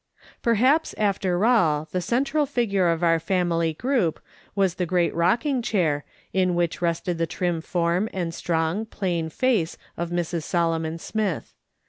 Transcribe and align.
Perhaps, 0.41 0.95
after 0.97 1.45
all, 1.45 1.87
the 1.91 2.01
central 2.01 2.47
figure 2.47 2.87
of 2.87 3.03
our 3.03 3.19
family 3.19 3.73
group 3.75 4.19
was 4.55 4.73
the 4.73 4.87
great 4.87 5.13
rocking 5.13 5.61
chair, 5.61 6.05
in 6.33 6.55
which 6.55 6.81
rested 6.81 7.19
the 7.19 7.27
trim 7.27 7.61
form 7.61 8.09
and 8.11 8.33
strong, 8.33 8.87
plain 8.87 9.29
face 9.29 9.77
of 9.97 10.09
Mrs. 10.09 10.41
Solomon 10.41 10.97
Smith. 10.97 11.53